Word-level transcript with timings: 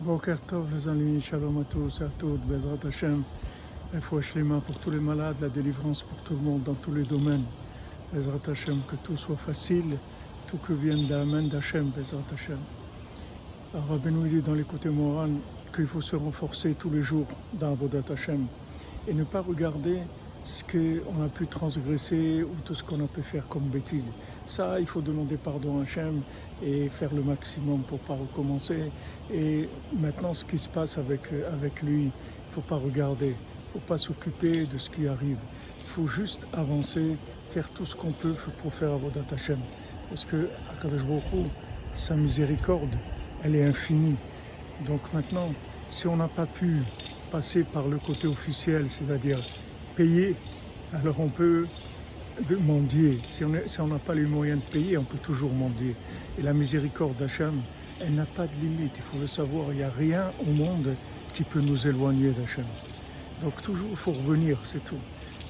Boker 0.00 0.36
Tov, 0.46 0.74
les 0.74 0.88
amis, 0.88 1.20
Shalom 1.22 1.58
à 1.58 1.64
tous 1.64 2.02
à 2.02 2.08
toutes, 2.18 2.42
Bezrat 2.42 2.86
Hashem, 2.86 3.24
Shlema 4.20 4.60
pour 4.60 4.78
tous 4.78 4.90
les 4.90 5.00
malades, 5.00 5.38
la 5.40 5.48
délivrance 5.48 6.02
pour 6.02 6.22
tout 6.22 6.34
le 6.34 6.40
monde 6.40 6.62
dans 6.64 6.74
tous 6.74 6.92
les 6.92 7.04
domaines. 7.04 7.46
Bezrat 8.12 8.40
Hashem, 8.46 8.82
que 8.86 8.96
tout 8.96 9.16
soit 9.16 9.38
facile, 9.38 9.98
tout 10.46 10.58
que 10.58 10.74
vienne 10.74 11.06
d'Amen 11.06 11.48
d'Hachem, 11.48 11.90
Bezrat 11.92 12.24
Hashem. 12.30 12.58
Rabbi 13.72 14.10
nous 14.12 14.26
dit 14.26 14.42
dans 14.42 14.54
les 14.54 14.64
côtés 14.64 14.90
Moran 14.90 15.30
qu'il 15.74 15.86
faut 15.86 16.02
se 16.02 16.14
renforcer 16.14 16.74
tous 16.74 16.90
les 16.90 17.02
jours 17.02 17.28
dans 17.54 17.72
Avodat 17.72 18.12
Hashem 18.12 18.48
et 19.06 19.14
ne 19.14 19.24
pas 19.24 19.40
regarder 19.40 20.02
ce 20.46 20.62
qu'on 20.62 21.24
a 21.24 21.28
pu 21.28 21.48
transgresser 21.48 22.44
ou 22.44 22.54
tout 22.64 22.74
ce 22.74 22.84
qu'on 22.84 23.04
a 23.04 23.08
pu 23.08 23.20
faire 23.20 23.48
comme 23.48 23.64
bêtise. 23.64 24.08
Ça, 24.46 24.78
il 24.78 24.86
faut 24.86 25.00
demander 25.00 25.36
pardon 25.36 25.80
à 25.80 25.82
Hachem 25.82 26.22
et 26.62 26.88
faire 26.88 27.12
le 27.12 27.22
maximum 27.22 27.80
pour 27.80 27.98
ne 27.98 28.06
pas 28.06 28.14
recommencer. 28.14 28.92
Et 29.34 29.68
maintenant, 29.92 30.32
ce 30.34 30.44
qui 30.44 30.56
se 30.56 30.68
passe 30.68 30.98
avec, 30.98 31.32
lui, 31.82 32.02
il 32.02 32.06
ne 32.06 32.52
faut 32.52 32.60
pas 32.60 32.76
regarder, 32.76 33.30
il 33.30 33.30
ne 33.30 33.72
faut 33.72 33.86
pas 33.88 33.98
s'occuper 33.98 34.66
de 34.66 34.78
ce 34.78 34.88
qui 34.88 35.08
arrive. 35.08 35.38
Il 35.80 35.88
faut 35.88 36.06
juste 36.06 36.46
avancer, 36.52 37.16
faire 37.50 37.68
tout 37.70 37.84
ce 37.84 37.96
qu'on 37.96 38.12
peut 38.12 38.36
pour 38.62 38.72
faire 38.72 38.92
Avodat 38.92 39.24
Hashem. 39.32 39.58
Parce 40.08 40.24
que 40.24 40.48
Akadosh 40.70 41.04
Baruch 41.06 41.50
sa 41.96 42.14
miséricorde, 42.14 42.94
elle 43.42 43.56
est 43.56 43.64
infinie. 43.64 44.14
Donc 44.86 45.00
maintenant, 45.12 45.50
si 45.88 46.06
on 46.06 46.16
n'a 46.16 46.28
pas 46.28 46.46
pu 46.46 46.82
passer 47.32 47.64
par 47.64 47.88
le 47.88 47.98
côté 47.98 48.28
officiel, 48.28 48.88
c'est-à-dire 48.88 49.40
payer, 49.96 50.36
alors 50.92 51.18
on 51.20 51.30
peut 51.30 51.64
mendier. 52.60 53.18
Si 53.28 53.44
on 53.44 53.86
n'a 53.88 53.98
pas 53.98 54.14
les 54.14 54.26
moyens 54.26 54.60
de 54.62 54.66
payer, 54.70 54.98
on 54.98 55.04
peut 55.04 55.18
toujours 55.18 55.52
mendier. 55.52 55.96
Et 56.38 56.42
la 56.42 56.52
miséricorde 56.52 57.16
d'Hachem, 57.16 57.66
elle 57.98 58.14
n'a 58.14 58.26
pas 58.26 58.46
de 58.46 58.54
limite. 58.56 58.92
Il 58.98 59.02
faut 59.02 59.18
le 59.18 59.26
savoir, 59.26 59.72
il 59.72 59.76
n'y 59.76 59.82
a 59.82 59.90
rien 59.90 60.30
au 60.38 60.52
monde 60.52 60.98
qui 61.32 61.44
peut 61.44 61.62
nous 61.62 61.88
éloigner 61.88 62.30
d'Hachem. 62.32 62.66
Donc 63.38 63.60
toujours, 63.62 63.88
il 63.90 63.96
faut 63.96 64.12
revenir, 64.12 64.58
c'est 64.64 64.84
tout. 64.84 65.02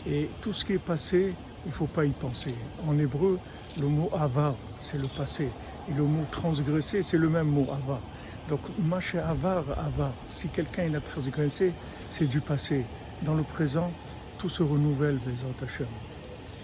Et 0.04 0.28
tout 0.40 0.52
ce 0.52 0.64
qui 0.64 0.74
est 0.74 0.78
passé, 0.78 1.34
il 1.64 1.68
ne 1.68 1.72
faut 1.74 1.88
pas 1.88 2.04
y 2.04 2.12
penser. 2.12 2.54
En 2.78 2.96
hébreu, 2.98 3.38
le 3.74 3.88
mot 3.88 4.08
avar, 4.12 4.54
c'est 4.78 4.98
le 4.98 5.08
passé. 5.08 5.56
Et 5.88 5.92
le 5.92 6.04
mot 6.04 6.24
transgressé, 6.30 7.02
c'est 7.02 7.18
le 7.18 7.28
même 7.28 7.48
mot 7.48 7.66
avar. 7.72 8.00
Donc, 8.48 8.60
maché 8.78 9.18
avar, 9.18 9.76
avar. 9.76 10.12
Si 10.24 10.48
quelqu'un 10.50 10.94
a 10.94 11.00
transgressé, 11.00 11.72
c'est 12.08 12.28
du 12.28 12.40
passé. 12.40 12.84
Dans 13.22 13.34
le 13.34 13.42
présent, 13.44 13.90
tout 14.38 14.48
se 14.48 14.62
renouvelle, 14.62 15.18
les 15.26 15.66
Hashem. 15.66 15.86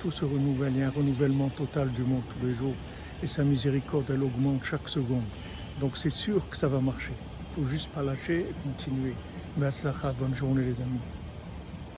Tout 0.01 0.11
se 0.11 0.25
renouvelle, 0.25 0.73
il 0.75 0.81
y 0.81 0.83
a 0.83 0.89
un 0.89 0.91
renouvellement 0.91 1.48
total 1.48 1.89
du 1.92 2.03
monde 2.03 2.23
tous 2.39 2.47
les 2.47 2.55
jours. 2.55 2.75
Et 3.23 3.27
sa 3.27 3.45
miséricorde, 3.45 4.11
elle 4.11 4.23
augmente 4.23 4.64
chaque 4.64 4.89
seconde. 4.89 5.25
Donc 5.81 5.97
c'est 5.97 6.11
sûr 6.11 6.48
que 6.48 6.56
ça 6.56 6.69
va 6.69 6.81
marcher. 6.81 7.12
Il 7.56 7.62
faut 7.62 7.69
juste 7.69 7.91
pas 7.91 8.03
lâcher 8.03 8.41
et 8.41 8.55
continuer. 8.62 9.14
Merci, 9.56 9.87
bonne 10.19 10.34
journée 10.34 10.64
les 10.64 10.81
amis. 10.81 11.22